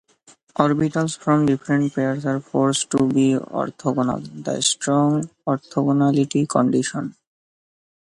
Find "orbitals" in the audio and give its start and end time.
0.57-1.15